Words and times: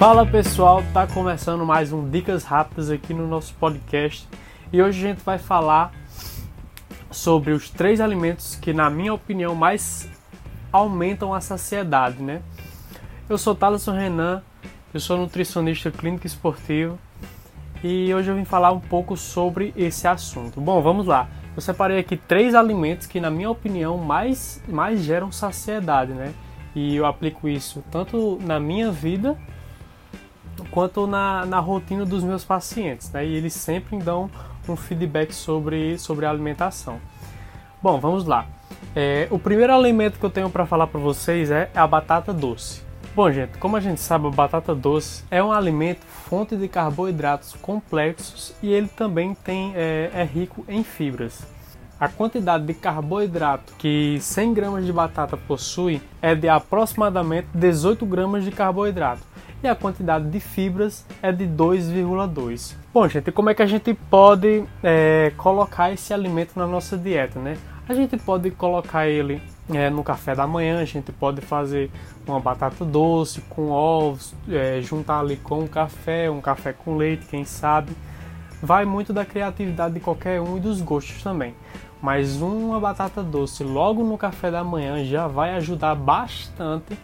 Fala 0.00 0.24
pessoal, 0.24 0.82
tá 0.94 1.06
começando 1.06 1.66
mais 1.66 1.92
um 1.92 2.08
Dicas 2.08 2.42
Rápidas 2.42 2.88
aqui 2.90 3.12
no 3.12 3.28
nosso 3.28 3.52
podcast 3.56 4.26
e 4.72 4.80
hoje 4.80 4.98
a 4.98 5.08
gente 5.10 5.22
vai 5.22 5.36
falar 5.36 5.92
sobre 7.10 7.52
os 7.52 7.68
três 7.68 8.00
alimentos 8.00 8.56
que, 8.56 8.72
na 8.72 8.88
minha 8.88 9.12
opinião, 9.12 9.54
mais 9.54 10.08
aumentam 10.72 11.34
a 11.34 11.40
saciedade, 11.42 12.22
né? 12.22 12.40
Eu 13.28 13.36
sou 13.36 13.54
Thaleson 13.54 13.92
Renan, 13.92 14.42
eu 14.94 15.00
sou 15.00 15.18
nutricionista 15.18 15.90
clínico 15.90 16.26
esportivo 16.26 16.98
e 17.84 18.14
hoje 18.14 18.30
eu 18.30 18.36
vim 18.36 18.46
falar 18.46 18.72
um 18.72 18.80
pouco 18.80 19.18
sobre 19.18 19.74
esse 19.76 20.08
assunto. 20.08 20.62
Bom, 20.62 20.80
vamos 20.80 21.06
lá. 21.06 21.28
Eu 21.54 21.60
separei 21.60 21.98
aqui 21.98 22.16
três 22.16 22.54
alimentos 22.54 23.06
que, 23.06 23.20
na 23.20 23.30
minha 23.30 23.50
opinião, 23.50 23.98
mais, 23.98 24.62
mais 24.66 25.02
geram 25.02 25.30
saciedade, 25.30 26.14
né? 26.14 26.32
E 26.74 26.96
eu 26.96 27.04
aplico 27.04 27.46
isso 27.46 27.84
tanto 27.90 28.38
na 28.40 28.58
minha 28.58 28.90
vida 28.90 29.36
quanto 30.70 31.06
na, 31.06 31.44
na 31.46 31.58
rotina 31.58 32.04
dos 32.04 32.22
meus 32.22 32.44
pacientes, 32.44 33.10
né? 33.10 33.26
E 33.26 33.34
eles 33.34 33.52
sempre 33.52 33.98
dão 33.98 34.30
um 34.68 34.76
feedback 34.76 35.32
sobre, 35.32 35.98
sobre 35.98 36.26
a 36.26 36.30
alimentação. 36.30 37.00
Bom, 37.82 37.98
vamos 37.98 38.24
lá. 38.24 38.46
É, 38.94 39.26
o 39.30 39.38
primeiro 39.38 39.74
alimento 39.74 40.18
que 40.18 40.24
eu 40.24 40.30
tenho 40.30 40.50
para 40.50 40.66
falar 40.66 40.86
para 40.86 41.00
vocês 41.00 41.50
é 41.50 41.70
a 41.74 41.86
batata 41.86 42.32
doce. 42.32 42.82
Bom, 43.14 43.30
gente, 43.30 43.58
como 43.58 43.76
a 43.76 43.80
gente 43.80 44.00
sabe, 44.00 44.28
a 44.28 44.30
batata 44.30 44.74
doce 44.74 45.24
é 45.30 45.42
um 45.42 45.50
alimento 45.50 46.06
fonte 46.06 46.56
de 46.56 46.68
carboidratos 46.68 47.54
complexos 47.60 48.54
e 48.62 48.72
ele 48.72 48.86
também 48.86 49.34
tem, 49.34 49.72
é, 49.74 50.10
é 50.14 50.24
rico 50.24 50.64
em 50.68 50.84
fibras. 50.84 51.42
A 51.98 52.08
quantidade 52.08 52.64
de 52.64 52.72
carboidrato 52.72 53.74
que 53.76 54.16
100 54.20 54.54
gramas 54.54 54.86
de 54.86 54.92
batata 54.92 55.36
possui 55.36 56.00
é 56.22 56.34
de 56.34 56.48
aproximadamente 56.48 57.48
18 57.52 58.06
gramas 58.06 58.44
de 58.44 58.50
carboidrato 58.50 59.22
e 59.62 59.68
a 59.68 59.74
quantidade 59.74 60.28
de 60.28 60.40
fibras 60.40 61.04
é 61.22 61.30
de 61.30 61.46
2,2. 61.46 62.74
Bom, 62.92 63.06
gente, 63.08 63.30
como 63.30 63.50
é 63.50 63.54
que 63.54 63.62
a 63.62 63.66
gente 63.66 63.92
pode 63.94 64.64
é, 64.82 65.32
colocar 65.36 65.92
esse 65.92 66.14
alimento 66.14 66.52
na 66.56 66.66
nossa 66.66 66.96
dieta, 66.96 67.38
né? 67.38 67.56
A 67.88 67.94
gente 67.94 68.16
pode 68.16 68.50
colocar 68.52 69.08
ele 69.08 69.42
é, 69.72 69.90
no 69.90 70.02
café 70.02 70.34
da 70.34 70.46
manhã, 70.46 70.80
a 70.80 70.84
gente 70.84 71.12
pode 71.12 71.40
fazer 71.40 71.90
uma 72.26 72.40
batata 72.40 72.84
doce 72.84 73.40
com 73.42 73.70
ovos, 73.70 74.34
é, 74.48 74.80
juntar 74.80 75.20
ali 75.20 75.36
com 75.36 75.60
um 75.60 75.66
café, 75.66 76.30
um 76.30 76.40
café 76.40 76.72
com 76.72 76.96
leite, 76.96 77.26
quem 77.26 77.44
sabe. 77.44 77.92
Vai 78.62 78.84
muito 78.84 79.12
da 79.12 79.24
criatividade 79.24 79.94
de 79.94 80.00
qualquer 80.00 80.40
um 80.40 80.56
e 80.56 80.60
dos 80.60 80.80
gostos 80.80 81.22
também. 81.22 81.54
Mas 82.00 82.40
uma 82.40 82.80
batata 82.80 83.22
doce 83.22 83.62
logo 83.62 84.02
no 84.02 84.16
café 84.16 84.50
da 84.50 84.64
manhã 84.64 85.04
já 85.04 85.26
vai 85.26 85.54
ajudar 85.54 85.94
bastante 85.94 86.96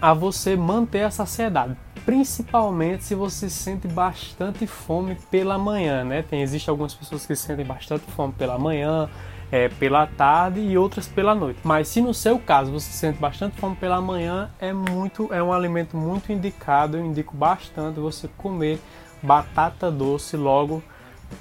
a 0.00 0.14
você 0.14 0.56
manter 0.56 1.02
a 1.02 1.10
saciedade, 1.10 1.76
principalmente 2.08 3.04
se 3.04 3.14
você 3.14 3.50
sente 3.50 3.86
bastante 3.86 4.66
fome 4.66 5.14
pela 5.30 5.58
manhã, 5.58 6.04
né? 6.04 6.22
Tem 6.22 6.40
existe 6.40 6.70
algumas 6.70 6.94
pessoas 6.94 7.26
que 7.26 7.36
sentem 7.36 7.66
bastante 7.66 8.10
fome 8.12 8.32
pela 8.32 8.58
manhã, 8.58 9.10
é, 9.52 9.68
pela 9.68 10.06
tarde 10.06 10.58
e 10.58 10.78
outras 10.78 11.06
pela 11.06 11.34
noite. 11.34 11.60
Mas 11.62 11.86
se 11.88 12.00
no 12.00 12.14
seu 12.14 12.38
caso 12.38 12.72
você 12.72 12.90
sente 12.90 13.18
bastante 13.18 13.60
fome 13.60 13.76
pela 13.76 14.00
manhã, 14.00 14.50
é 14.58 14.72
muito 14.72 15.30
é 15.34 15.42
um 15.42 15.52
alimento 15.52 15.98
muito 15.98 16.32
indicado, 16.32 16.96
eu 16.96 17.04
indico 17.04 17.36
bastante 17.36 18.00
você 18.00 18.26
comer 18.38 18.80
batata 19.22 19.90
doce 19.90 20.34
logo 20.34 20.82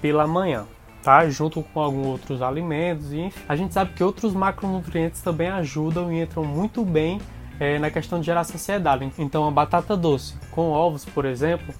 pela 0.01 0.27
manhã. 0.27 0.65
Tá? 1.01 1.29
Junto 1.29 1.63
com 1.63 1.79
alguns 1.79 2.07
outros 2.07 2.41
alimentos 2.41 3.13
e. 3.13 3.31
A 3.47 3.55
gente 3.55 3.73
sabe 3.73 3.93
que 3.93 4.03
outros 4.03 4.33
macronutrientes 4.33 5.21
também 5.21 5.47
ajudam 5.47 6.11
e 6.11 6.21
entram 6.21 6.43
muito 6.43 6.83
bem 6.83 7.21
é, 7.59 7.79
na 7.79 7.89
questão 7.89 8.19
de 8.19 8.25
gerar 8.25 8.43
saciedade. 8.43 9.11
Então, 9.17 9.47
a 9.47 9.51
batata 9.51 9.95
doce 9.95 10.35
com 10.51 10.71
ovos, 10.71 11.05
por 11.05 11.25
exemplo, 11.25 11.73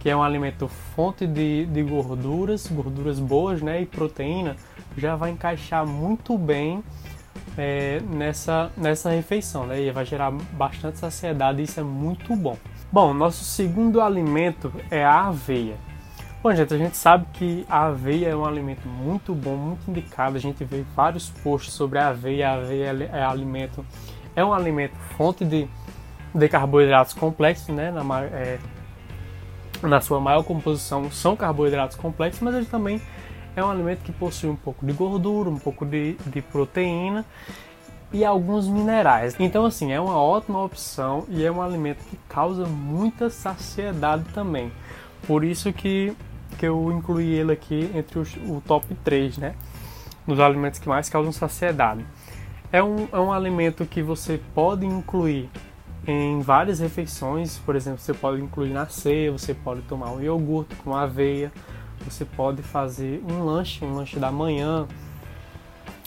que 0.00 0.08
é 0.08 0.16
um 0.16 0.22
alimento 0.22 0.68
fonte 0.68 1.26
de, 1.26 1.66
de 1.66 1.82
gorduras, 1.82 2.66
gorduras 2.66 3.18
boas 3.18 3.60
né, 3.60 3.82
e 3.82 3.86
proteína, 3.86 4.56
já 4.96 5.16
vai 5.16 5.30
encaixar 5.30 5.86
muito 5.86 6.36
bem 6.38 6.82
é, 7.56 8.00
nessa, 8.08 8.70
nessa 8.76 9.10
refeição 9.10 9.66
né, 9.66 9.80
e 9.80 9.90
vai 9.90 10.04
gerar 10.04 10.30
bastante 10.30 10.98
saciedade 10.98 11.62
isso 11.62 11.80
é 11.80 11.82
muito 11.82 12.34
bom. 12.36 12.56
Bom, 12.90 13.12
nosso 13.12 13.44
segundo 13.44 14.00
alimento 14.00 14.72
é 14.90 15.04
a 15.04 15.26
aveia. 15.26 15.76
Bom, 16.42 16.54
gente, 16.54 16.72
a 16.72 16.78
gente 16.78 16.96
sabe 16.96 17.26
que 17.32 17.66
a 17.68 17.86
aveia 17.86 18.28
é 18.28 18.36
um 18.36 18.44
alimento 18.44 18.88
muito 18.88 19.34
bom, 19.34 19.56
muito 19.56 19.90
indicado. 19.90 20.36
A 20.36 20.40
gente 20.40 20.64
vê 20.64 20.84
vários 20.94 21.28
posts 21.28 21.74
sobre 21.74 21.98
a 21.98 22.08
aveia. 22.08 22.50
A 22.50 22.54
aveia 22.54 23.10
é 23.12 23.24
alimento 23.24 23.84
é 24.38 24.44
um 24.44 24.54
alimento 24.54 24.96
fonte 25.16 25.44
de, 25.44 25.68
de 26.32 26.48
carboidratos 26.48 27.12
complexos, 27.12 27.74
né? 27.74 27.90
Na, 27.90 28.22
é, 28.22 28.58
na 29.82 30.00
sua 30.00 30.20
maior 30.20 30.44
composição 30.44 31.10
são 31.10 31.34
carboidratos 31.34 31.96
complexos, 31.96 32.40
mas 32.40 32.54
ele 32.54 32.66
também 32.66 33.02
é 33.56 33.64
um 33.64 33.68
alimento 33.68 34.04
que 34.04 34.12
possui 34.12 34.48
um 34.48 34.54
pouco 34.54 34.86
de 34.86 34.92
gordura, 34.92 35.50
um 35.50 35.58
pouco 35.58 35.84
de, 35.84 36.14
de 36.26 36.40
proteína 36.40 37.24
e 38.12 38.24
alguns 38.24 38.68
minerais. 38.68 39.34
Então, 39.40 39.66
assim, 39.66 39.90
é 39.90 40.00
uma 40.00 40.16
ótima 40.16 40.62
opção 40.62 41.24
e 41.28 41.44
é 41.44 41.50
um 41.50 41.60
alimento 41.60 42.04
que 42.04 42.16
causa 42.28 42.64
muita 42.64 43.30
saciedade 43.30 44.22
também. 44.32 44.70
Por 45.26 45.42
isso 45.42 45.72
que, 45.72 46.16
que 46.58 46.66
eu 46.66 46.92
incluí 46.92 47.34
ele 47.34 47.50
aqui 47.50 47.90
entre 47.92 48.20
os, 48.20 48.36
o 48.36 48.62
top 48.64 48.86
3, 49.02 49.38
né? 49.38 49.56
Dos 50.24 50.38
alimentos 50.38 50.78
que 50.78 50.88
mais 50.88 51.08
causam 51.08 51.32
saciedade. 51.32 52.06
É 52.70 52.82
um, 52.82 53.08
é 53.10 53.18
um 53.18 53.32
alimento 53.32 53.86
que 53.86 54.02
você 54.02 54.38
pode 54.54 54.84
incluir 54.84 55.48
em 56.06 56.40
várias 56.40 56.80
refeições, 56.80 57.58
por 57.58 57.74
exemplo, 57.74 57.98
você 57.98 58.12
pode 58.12 58.42
incluir 58.42 58.70
na 58.70 58.86
ceia, 58.86 59.32
você 59.32 59.54
pode 59.54 59.80
tomar 59.82 60.10
um 60.10 60.20
iogurte 60.20 60.74
com 60.76 60.94
aveia, 60.94 61.50
você 62.04 62.26
pode 62.26 62.62
fazer 62.62 63.22
um 63.26 63.42
lanche, 63.42 63.82
um 63.84 63.94
lanche 63.94 64.18
da 64.18 64.30
manhã 64.30 64.86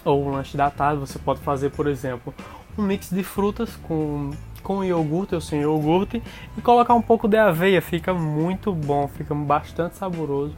ou 0.05 0.23
um 0.23 0.31
lanche 0.31 0.55
da 0.55 0.69
tarde, 0.69 0.99
você 0.99 1.17
pode 1.17 1.39
fazer, 1.39 1.71
por 1.71 1.87
exemplo, 1.87 2.31
um 2.77 2.83
mix 2.83 3.09
de 3.09 3.23
frutas 3.23 3.75
com, 3.83 4.29
com 4.61 4.83
iogurte 4.83 5.33
ou 5.33 5.41
sem 5.41 5.61
iogurte 5.61 6.21
e 6.55 6.61
colocar 6.61 6.93
um 6.93 7.01
pouco 7.01 7.27
de 7.27 7.37
aveia, 7.37 7.81
fica 7.81 8.13
muito 8.13 8.71
bom, 8.71 9.07
fica 9.07 9.33
bastante 9.33 9.97
saboroso 9.97 10.55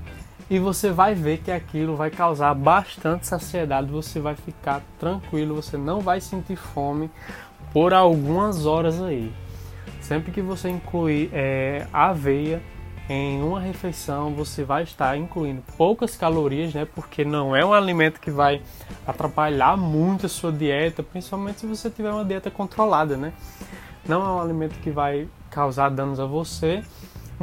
e 0.50 0.60
você 0.60 0.92
vai 0.92 1.16
ver 1.16 1.40
que 1.40 1.52
aquilo 1.52 1.96
vai 1.96 2.10
causar 2.10 2.54
bastante 2.54 3.28
saciedade, 3.28 3.90
você 3.90 4.20
vai 4.20 4.36
ficar 4.36 4.82
tranquilo, 5.00 5.56
você 5.56 5.78
não 5.78 6.00
vai 6.00 6.20
sentir 6.22 6.56
fome 6.56 7.10
por 7.72 7.94
algumas 7.94 8.66
horas 8.66 9.02
aí. 9.02 9.32
Sempre 10.02 10.32
que 10.32 10.42
você 10.42 10.70
incluir 10.70 11.30
é, 11.34 11.88
aveia 11.92 12.62
em 13.10 13.42
uma 13.42 13.60
refeição, 13.60 14.34
você 14.34 14.64
vai 14.64 14.84
estar 14.84 15.18
incluindo 15.18 15.62
poucas 15.78 16.16
calorias, 16.16 16.74
né? 16.74 16.86
Porque 16.86 17.26
não 17.26 17.56
é 17.56 17.66
um 17.66 17.74
alimento 17.74 18.20
que 18.20 18.32
vai 18.32 18.62
atrapalhar 19.06 19.76
muito 19.78 20.26
a 20.26 20.30
sua 20.30 20.52
dieta, 20.52 21.04
principalmente 21.04 21.62
se 21.62 21.66
você 21.66 21.90
tiver 21.90 22.12
uma 22.12 22.24
dieta 22.24 22.50
controlada, 22.50 23.18
né? 23.18 23.34
Não 24.08 24.22
é 24.22 24.30
um 24.30 24.42
alimento 24.42 24.80
que 24.80 24.90
vai 24.90 25.28
causar 25.50 25.90
danos 25.90 26.20
a 26.20 26.26
você 26.26 26.84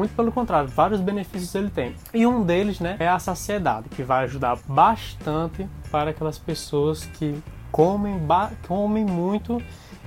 muito 0.01 0.17
pelo 0.17 0.33
contrário, 0.33 0.67
vários 0.67 0.99
benefícios 0.99 1.55
ele 1.55 1.69
tem. 1.69 1.95
E 2.15 2.27
um 2.27 2.43
deles, 2.43 2.81
né, 2.81 2.97
é 2.99 3.07
a 3.07 3.19
saciedade, 3.19 3.91
que 3.91 4.03
vai 4.03 4.25
ajudar 4.25 4.57
bastante 4.67 5.69
para 5.91 6.11
aquelas 6.11 6.39
pessoas 6.39 7.05
que 7.05 7.39
comem, 7.71 8.19
comem 8.67 9.05
muito 9.05 9.63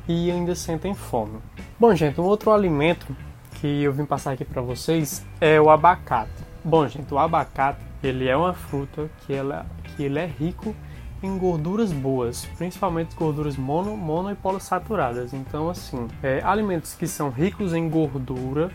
e 0.07 0.31
ainda 0.31 0.55
sentem 0.55 0.95
fome. 0.95 1.37
Bom, 1.79 1.93
gente, 1.93 2.19
um 2.19 2.23
outro 2.23 2.51
alimento 2.51 3.15
que 3.61 3.83
eu 3.83 3.93
vim 3.93 4.03
passar 4.03 4.31
aqui 4.31 4.43
para 4.43 4.63
vocês 4.63 5.23
é 5.39 5.61
o 5.61 5.69
abacate. 5.69 6.43
Bom, 6.65 6.87
gente, 6.87 7.13
o 7.13 7.19
abacate 7.19 7.79
ele 8.01 8.27
é 8.27 8.35
uma 8.35 8.53
fruta 8.53 9.07
que, 9.19 9.33
ela, 9.33 9.63
que 9.95 10.01
ele 10.01 10.17
é 10.17 10.25
rico 10.25 10.75
em 11.21 11.37
gorduras 11.37 11.93
boas, 11.93 12.45
principalmente 12.57 13.15
gorduras 13.15 13.55
mono, 13.55 13.95
mono 13.95 14.31
e 14.31 14.35
poliinsaturadas. 14.35 15.35
Então, 15.35 15.69
assim, 15.69 16.07
é, 16.23 16.41
alimentos 16.43 16.95
que 16.95 17.07
são 17.07 17.29
ricos 17.29 17.75
em 17.75 17.87
gordura 17.87 18.71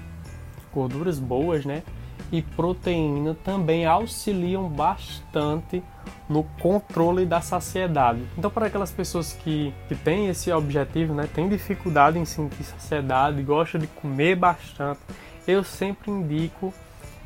gorduras 0.72 1.18
boas, 1.18 1.64
né? 1.64 1.82
E 2.30 2.42
proteína 2.42 3.34
também 3.42 3.86
auxiliam 3.86 4.68
bastante 4.68 5.82
no 6.28 6.42
controle 6.60 7.24
da 7.24 7.40
saciedade. 7.40 8.20
Então, 8.36 8.50
para 8.50 8.66
aquelas 8.66 8.90
pessoas 8.90 9.32
que, 9.32 9.72
que 9.88 9.94
têm 9.94 10.28
esse 10.28 10.52
objetivo, 10.52 11.14
né, 11.14 11.28
têm 11.32 11.48
dificuldade 11.48 12.18
em 12.18 12.24
sentir 12.24 12.64
saciedade, 12.64 13.42
gostam 13.42 13.80
de 13.80 13.86
comer 13.86 14.36
bastante, 14.36 15.00
eu 15.46 15.64
sempre 15.64 16.10
indico 16.10 16.72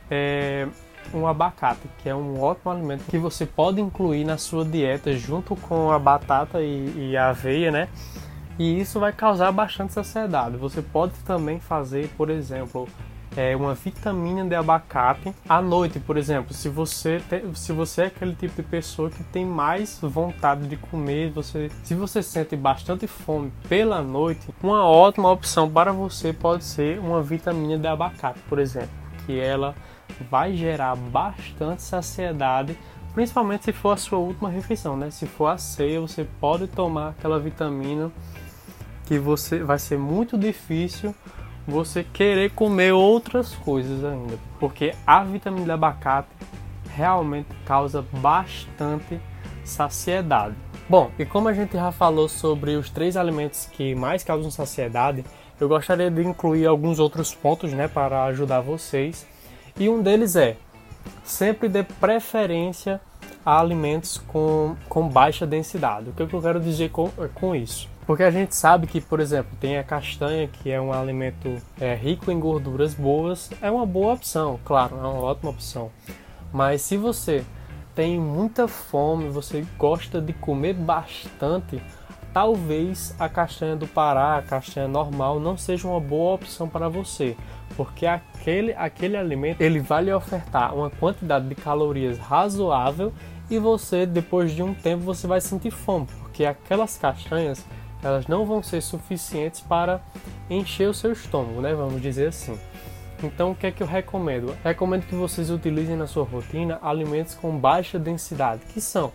é, 0.08 0.68
um 1.12 1.26
abacate, 1.26 1.80
que 1.98 2.08
é 2.08 2.14
um 2.14 2.40
ótimo 2.40 2.70
alimento 2.70 3.04
que 3.08 3.18
você 3.18 3.44
pode 3.44 3.80
incluir 3.80 4.24
na 4.24 4.38
sua 4.38 4.64
dieta 4.64 5.12
junto 5.16 5.56
com 5.56 5.90
a 5.90 5.98
batata 5.98 6.60
e, 6.60 7.10
e 7.10 7.16
a 7.16 7.30
aveia, 7.30 7.70
né? 7.70 7.88
E 8.58 8.80
isso 8.80 9.00
vai 9.00 9.12
causar 9.12 9.50
bastante 9.50 9.92
saciedade. 9.92 10.56
Você 10.56 10.82
pode 10.82 11.14
também 11.24 11.58
fazer, 11.58 12.08
por 12.16 12.30
exemplo, 12.30 12.86
é, 13.36 13.54
uma 13.56 13.74
vitamina 13.74 14.44
de 14.44 14.54
abacate 14.54 15.34
à 15.48 15.60
noite, 15.60 15.98
por 15.98 16.16
exemplo. 16.16 16.52
Se 16.54 16.68
você, 16.68 17.20
te, 17.28 17.42
se 17.54 17.72
você 17.72 18.02
é 18.02 18.06
aquele 18.06 18.34
tipo 18.34 18.56
de 18.56 18.62
pessoa 18.62 19.10
que 19.10 19.22
tem 19.24 19.44
mais 19.44 19.98
vontade 20.00 20.66
de 20.66 20.76
comer, 20.76 21.30
você, 21.30 21.70
se 21.82 21.94
você 21.94 22.22
sente 22.22 22.56
bastante 22.56 23.06
fome 23.06 23.52
pela 23.68 24.02
noite, 24.02 24.48
uma 24.62 24.86
ótima 24.86 25.30
opção 25.30 25.70
para 25.70 25.92
você 25.92 26.32
pode 26.32 26.64
ser 26.64 26.98
uma 26.98 27.22
vitamina 27.22 27.78
de 27.78 27.86
abacate, 27.86 28.38
por 28.48 28.58
exemplo, 28.58 28.90
que 29.26 29.38
ela 29.38 29.74
vai 30.30 30.54
gerar 30.54 30.94
bastante 30.96 31.82
saciedade 31.82 32.76
principalmente 33.14 33.64
se 33.64 33.72
for 33.72 33.90
a 33.90 33.96
sua 33.96 34.18
última 34.18 34.48
refeição, 34.48 34.96
né? 34.96 35.10
Se 35.10 35.26
for 35.26 35.48
a 35.48 35.58
ceia, 35.58 36.00
você 36.00 36.26
pode 36.40 36.66
tomar 36.66 37.10
aquela 37.10 37.38
vitamina 37.38 38.10
que 39.04 39.18
você 39.18 39.62
vai 39.62 39.78
ser 39.78 39.98
muito 39.98 40.38
difícil 40.38 41.14
você 41.66 42.04
querer 42.04 42.50
comer 42.50 42.92
outras 42.92 43.54
coisas 43.54 44.04
ainda, 44.04 44.38
porque 44.58 44.94
a 45.06 45.22
vitamina 45.22 45.64
do 45.64 45.72
abacate 45.72 46.28
realmente 46.94 47.48
causa 47.64 48.04
bastante 48.12 49.20
saciedade. 49.64 50.54
Bom, 50.88 51.10
e 51.18 51.24
como 51.24 51.48
a 51.48 51.52
gente 51.52 51.72
já 51.72 51.92
falou 51.92 52.28
sobre 52.28 52.74
os 52.74 52.90
três 52.90 53.16
alimentos 53.16 53.66
que 53.66 53.94
mais 53.94 54.24
causam 54.24 54.50
saciedade, 54.50 55.24
eu 55.60 55.68
gostaria 55.68 56.10
de 56.10 56.22
incluir 56.22 56.66
alguns 56.66 56.98
outros 56.98 57.34
pontos, 57.34 57.72
né, 57.72 57.86
para 57.86 58.24
ajudar 58.24 58.60
vocês. 58.60 59.26
E 59.78 59.88
um 59.88 60.02
deles 60.02 60.36
é 60.36 60.56
sempre 61.24 61.68
dê 61.68 61.82
preferência 61.82 63.00
a 63.44 63.60
alimentos 63.60 64.18
com, 64.18 64.76
com 64.88 65.08
baixa 65.08 65.46
densidade. 65.46 66.10
O 66.10 66.12
que, 66.12 66.22
eu 66.22 66.42
quero 66.42 66.60
dizer 66.60 66.90
com, 66.90 67.10
com 67.34 67.54
isso? 67.54 67.88
Porque 68.06 68.22
a 68.22 68.30
gente 68.30 68.54
sabe 68.54 68.86
que, 68.86 69.00
por 69.00 69.20
exemplo, 69.20 69.56
tem 69.60 69.78
a 69.78 69.84
castanha, 69.84 70.48
que 70.48 70.70
é 70.70 70.80
um 70.80 70.92
alimento 70.92 71.56
é, 71.80 71.94
rico 71.94 72.30
em 72.30 72.40
gorduras 72.40 72.94
boas, 72.94 73.50
é 73.60 73.70
uma 73.70 73.86
boa 73.86 74.14
opção, 74.14 74.58
claro, 74.64 74.96
é 74.96 75.00
uma 75.00 75.20
ótima 75.20 75.50
opção. 75.50 75.90
Mas 76.52 76.82
se 76.82 76.96
você 76.96 77.44
tem 77.94 78.18
muita 78.18 78.66
fome, 78.66 79.28
você 79.28 79.64
gosta 79.78 80.20
de 80.20 80.32
comer 80.32 80.74
bastante, 80.74 81.80
talvez 82.32 83.14
a 83.18 83.28
castanha 83.28 83.76
do 83.76 83.86
Pará, 83.86 84.38
a 84.38 84.42
castanha 84.42 84.88
normal, 84.88 85.38
não 85.38 85.56
seja 85.56 85.86
uma 85.86 86.00
boa 86.00 86.34
opção 86.34 86.68
para 86.68 86.88
você, 86.88 87.36
porque 87.76 88.06
aquele, 88.06 88.72
aquele 88.72 89.16
alimento 89.16 89.60
ele 89.60 89.78
vai 89.78 90.04
lhe 90.04 90.12
ofertar 90.12 90.74
uma 90.74 90.90
quantidade 90.90 91.48
de 91.48 91.54
calorias 91.54 92.18
razoável 92.18 93.12
e 93.50 93.58
você 93.58 94.06
depois 94.06 94.52
de 94.52 94.62
um 94.62 94.74
tempo 94.74 95.04
você 95.04 95.26
vai 95.26 95.40
sentir 95.40 95.70
fome, 95.70 96.06
porque 96.20 96.44
aquelas 96.44 96.96
castanhas 96.96 97.64
elas 98.02 98.26
não 98.26 98.44
vão 98.44 98.62
ser 98.62 98.80
suficientes 98.80 99.60
para 99.60 100.00
encher 100.50 100.88
o 100.88 100.94
seu 100.94 101.12
estômago, 101.12 101.60
né? 101.60 101.74
Vamos 101.74 102.02
dizer 102.02 102.28
assim. 102.28 102.58
Então, 103.22 103.52
o 103.52 103.54
que 103.54 103.68
é 103.68 103.70
que 103.70 103.82
eu 103.82 103.86
recomendo? 103.86 104.56
Recomendo 104.64 105.06
que 105.06 105.14
vocês 105.14 105.48
utilizem 105.50 105.96
na 105.96 106.06
sua 106.06 106.24
rotina 106.24 106.78
alimentos 106.82 107.34
com 107.34 107.56
baixa 107.56 107.98
densidade, 107.98 108.62
que 108.72 108.80
são 108.80 109.12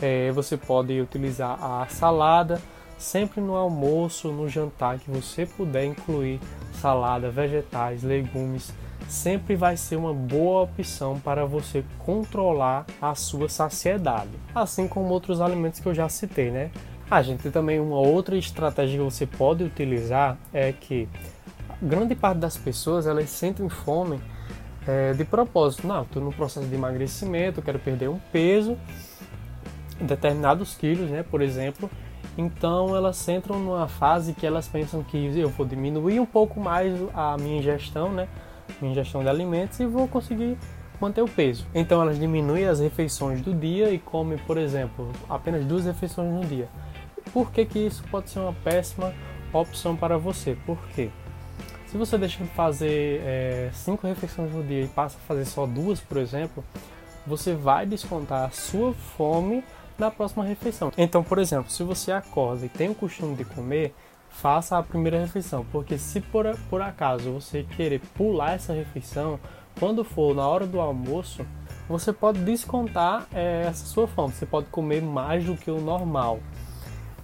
é, 0.00 0.30
você 0.32 0.56
pode 0.56 1.00
utilizar 1.00 1.58
a 1.62 1.86
salada 1.88 2.60
sempre 2.98 3.40
no 3.40 3.56
almoço, 3.56 4.28
no 4.28 4.48
jantar 4.48 4.98
que 4.98 5.10
você 5.10 5.46
puder 5.46 5.84
incluir 5.84 6.40
salada, 6.80 7.30
vegetais, 7.30 8.02
legumes, 8.02 8.72
sempre 9.08 9.54
vai 9.54 9.76
ser 9.76 9.96
uma 9.96 10.12
boa 10.12 10.62
opção 10.62 11.18
para 11.20 11.44
você 11.44 11.84
controlar 11.98 12.86
a 13.00 13.14
sua 13.14 13.48
saciedade, 13.48 14.30
assim 14.54 14.88
como 14.88 15.08
outros 15.08 15.40
alimentos 15.40 15.80
que 15.80 15.86
eu 15.86 15.94
já 15.94 16.08
citei, 16.08 16.50
né? 16.50 16.70
A 17.08 17.22
gente 17.22 17.50
também 17.50 17.78
uma 17.78 17.98
outra 17.98 18.36
estratégia 18.36 18.98
que 18.98 19.04
você 19.04 19.26
pode 19.26 19.62
utilizar 19.62 20.36
é 20.52 20.72
que 20.72 21.08
grande 21.80 22.16
parte 22.16 22.38
das 22.38 22.56
pessoas 22.56 23.06
elas 23.06 23.30
sentem 23.30 23.68
fome 23.68 24.20
é, 24.88 25.12
de 25.12 25.24
propósito. 25.24 25.86
Não, 25.86 26.02
estou 26.02 26.20
no 26.20 26.32
processo 26.32 26.66
de 26.66 26.74
emagrecimento, 26.74 27.62
quero 27.62 27.78
perder 27.78 28.08
um 28.08 28.18
peso 28.32 28.76
determinados 30.00 30.74
quilos, 30.74 31.08
né, 31.08 31.22
por 31.22 31.42
exemplo. 31.42 31.88
Então 32.36 32.94
elas 32.94 33.26
entram 33.28 33.58
numa 33.58 33.86
fase 33.86 34.32
que 34.32 34.44
elas 34.44 34.66
pensam 34.66 35.02
que 35.04 35.16
eu 35.38 35.48
vou 35.48 35.64
diminuir 35.64 36.18
um 36.18 36.26
pouco 36.26 36.58
mais 36.58 36.92
a 37.14 37.36
minha 37.38 37.58
ingestão, 37.58 38.12
né, 38.12 38.26
minha 38.80 38.90
ingestão 38.90 39.22
de 39.22 39.28
alimentos 39.28 39.78
e 39.78 39.86
vou 39.86 40.08
conseguir 40.08 40.58
manter 41.00 41.22
o 41.22 41.28
peso. 41.28 41.66
Então 41.72 42.02
elas 42.02 42.18
diminuem 42.18 42.66
as 42.66 42.80
refeições 42.80 43.40
do 43.40 43.54
dia 43.54 43.90
e 43.90 43.98
comem, 43.98 44.38
por 44.38 44.58
exemplo, 44.58 45.12
apenas 45.28 45.64
duas 45.64 45.84
refeições 45.84 46.32
no 46.32 46.44
dia. 46.44 46.68
Por 47.36 47.52
que, 47.52 47.66
que 47.66 47.78
isso 47.80 48.02
pode 48.10 48.30
ser 48.30 48.38
uma 48.38 48.54
péssima 48.64 49.12
opção 49.52 49.94
para 49.94 50.16
você? 50.16 50.56
Por 50.64 50.78
quê? 50.94 51.10
Se 51.86 51.98
você 51.98 52.16
deixa 52.16 52.42
de 52.42 52.48
fazer 52.48 53.20
é, 53.22 53.70
cinco 53.74 54.06
refeições 54.06 54.50
no 54.54 54.64
dia 54.64 54.84
e 54.84 54.88
passa 54.88 55.18
a 55.18 55.20
fazer 55.20 55.44
só 55.44 55.66
duas, 55.66 56.00
por 56.00 56.16
exemplo, 56.16 56.64
você 57.26 57.54
vai 57.54 57.84
descontar 57.84 58.44
a 58.44 58.50
sua 58.50 58.94
fome 58.94 59.62
na 59.98 60.10
próxima 60.10 60.44
refeição. 60.44 60.90
Então, 60.96 61.22
por 61.22 61.38
exemplo, 61.38 61.70
se 61.70 61.82
você 61.82 62.10
acorda 62.10 62.64
e 62.64 62.70
tem 62.70 62.88
o 62.88 62.94
costume 62.94 63.36
de 63.36 63.44
comer, 63.44 63.94
faça 64.30 64.78
a 64.78 64.82
primeira 64.82 65.20
refeição, 65.20 65.62
porque 65.70 65.98
se 65.98 66.22
por, 66.22 66.46
por 66.70 66.80
acaso 66.80 67.32
você 67.32 67.64
querer 67.64 68.00
pular 68.14 68.54
essa 68.54 68.72
refeição, 68.72 69.38
quando 69.78 70.02
for 70.04 70.34
na 70.34 70.48
hora 70.48 70.66
do 70.66 70.80
almoço, 70.80 71.44
você 71.86 72.14
pode 72.14 72.38
descontar 72.38 73.26
é, 73.30 73.66
essa 73.66 73.84
sua 73.84 74.08
fome. 74.08 74.32
Você 74.32 74.46
pode 74.46 74.68
comer 74.68 75.02
mais 75.02 75.44
do 75.44 75.54
que 75.54 75.70
o 75.70 75.82
normal. 75.82 76.40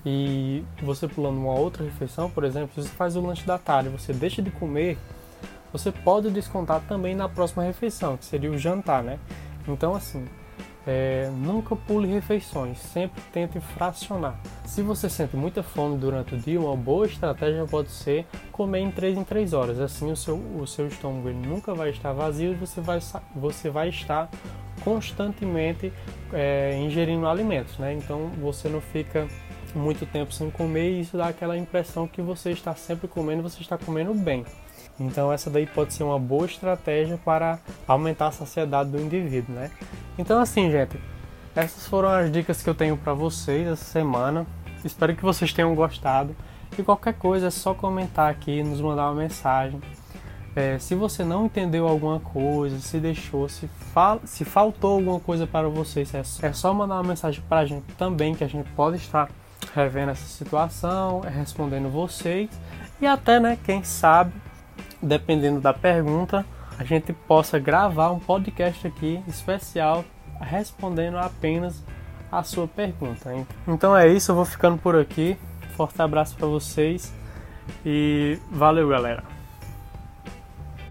E 0.04 0.64
você 0.82 1.06
pulando 1.06 1.38
uma 1.38 1.54
outra 1.54 1.84
refeição, 1.84 2.28
por 2.28 2.44
exemplo, 2.44 2.70
você 2.75 2.88
faz 2.88 3.14
o 3.14 3.20
lanche 3.20 3.46
da 3.46 3.58
tarde, 3.58 3.88
você 3.88 4.12
deixa 4.12 4.43
de 4.43 4.50
comer, 4.50 4.99
você 5.72 5.93
pode 5.93 6.31
descontar 6.31 6.81
também 6.88 7.14
na 7.14 7.28
próxima 7.28 7.62
refeição, 7.62 8.16
que 8.16 8.25
seria 8.25 8.50
o 8.50 8.58
jantar, 8.58 9.02
né? 9.02 9.19
Então, 9.66 9.94
assim, 9.94 10.26
é, 10.87 11.31
nunca 11.32 11.76
pule 11.76 12.08
refeições, 12.08 12.78
sempre 12.78 13.22
tente 13.32 13.60
fracionar. 13.60 14.38
Se 14.64 14.82
você 14.82 15.08
sente 15.08 15.37
muita 15.37 15.62
fome 15.62 15.96
durante 15.96 16.34
o 16.34 16.38
dia, 16.38 16.60
uma 16.60 16.76
boa 16.76 17.06
estratégia 17.06 17.64
pode 17.66 17.90
ser 17.90 18.26
comer 18.50 18.81
em 18.81 18.90
3 18.90 19.19
em 19.19 19.25
3 19.25 19.52
horas. 19.52 19.78
Assim 19.78 20.10
o 20.10 20.16
seu, 20.16 20.37
o 20.37 20.66
seu 20.66 20.88
estômago 20.88 21.31
nunca 21.31 21.75
vai 21.75 21.90
estar 21.90 22.12
vazio 22.12 22.52
e 22.52 22.55
você 22.55 22.81
vai, 22.81 23.00
você 23.34 23.70
vai 23.70 23.88
estar 23.88 24.28
constantemente 24.82 25.93
é, 26.32 26.76
ingerindo 26.81 27.26
alimentos, 27.26 27.78
né? 27.78 27.94
Então 27.94 28.31
você 28.40 28.69
não 28.69 28.81
fica 28.81 29.28
muito 29.74 30.06
tempo 30.06 30.32
sem 30.32 30.50
comer 30.50 30.90
e 30.90 31.00
isso 31.00 31.16
dá 31.16 31.28
aquela 31.28 31.56
impressão 31.56 32.06
que 32.06 32.20
você 32.20 32.50
está 32.50 32.74
sempre 32.74 33.08
comendo 33.08 33.40
e 33.40 33.42
você 33.42 33.60
está 33.60 33.78
comendo 33.78 34.12
bem. 34.14 34.44
Então 35.00 35.32
essa 35.32 35.50
daí 35.50 35.66
pode 35.66 35.94
ser 35.94 36.04
uma 36.04 36.19
boa 36.19 36.46
estratégia 36.46 37.19
para 37.24 37.58
aumentar 37.86 38.28
a 38.28 38.32
saciedade 38.32 38.90
do 38.90 39.00
indivíduo, 39.00 39.55
né? 39.55 39.70
Então 40.19 40.41
assim, 40.41 40.70
gente, 40.70 40.98
essas 41.55 41.86
foram 41.86 42.08
as 42.08 42.31
dicas 42.31 42.62
que 42.62 42.69
eu 42.69 42.74
tenho 42.74 42.96
para 42.96 43.12
vocês 43.12 43.67
essa 43.67 43.84
semana. 43.84 44.46
Espero 44.84 45.14
que 45.14 45.22
vocês 45.22 45.52
tenham 45.52 45.74
gostado. 45.74 46.34
E 46.79 46.82
qualquer 46.82 47.14
coisa 47.14 47.48
é 47.48 47.50
só 47.50 47.74
comentar 47.74 48.31
aqui, 48.31 48.62
nos 48.62 48.81
mandar 48.81 49.10
uma 49.10 49.20
mensagem. 49.20 49.81
É, 50.55 50.79
se 50.79 50.94
você 50.94 51.24
não 51.24 51.46
entendeu 51.46 51.88
alguma 51.88 52.20
coisa, 52.20 52.79
se 52.79 52.98
deixou, 52.98 53.48
se, 53.48 53.67
fal 53.93 54.20
se 54.24 54.44
faltou 54.44 54.96
alguma 54.96 55.19
coisa 55.19 55.46
para 55.46 55.69
vocês, 55.69 56.14
é, 56.14 56.20
é 56.43 56.52
só 56.52 56.74
mandar 56.74 56.96
uma 56.96 57.08
mensagem 57.08 57.43
para 57.48 57.60
a 57.60 57.67
gente 57.67 57.84
também, 57.96 58.34
que 58.34 58.44
a 58.44 58.46
gente 58.48 58.69
pode 58.72 58.96
estar 58.96 59.31
revendo 59.74 60.10
essa 60.12 60.26
situação, 60.26 61.20
respondendo 61.20 61.88
vocês 61.88 62.50
e 63.00 63.06
até, 63.06 63.41
né, 63.41 63.58
quem 63.64 63.82
sabe, 63.82 64.32
dependendo 65.02 65.60
da 65.60 65.72
pergunta, 65.72 66.44
a 66.79 66.84
gente 66.84 67.12
possa 67.12 67.58
gravar 67.58 68.10
um 68.10 68.19
podcast 68.19 68.86
aqui 68.86 69.22
especial 69.26 70.05
respondendo 70.41 71.19
apenas 71.19 71.82
a 72.31 72.43
sua 72.43 72.67
pergunta. 72.67 73.34
Hein? 73.34 73.46
Então 73.67 73.96
é 73.96 74.08
isso, 74.08 74.31
eu 74.31 74.36
vou 74.36 74.44
ficando 74.44 74.79
por 74.79 74.96
aqui. 74.96 75.36
Forte 75.76 76.00
abraço 76.00 76.36
para 76.36 76.46
vocês 76.46 77.12
e 77.84 78.38
valeu, 78.50 78.88
galera. 78.88 79.31